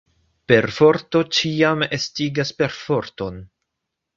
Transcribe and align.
Perforto 0.51 1.21
ĉiam 1.39 1.85
estigas 1.99 2.53
perforton. 2.63 3.39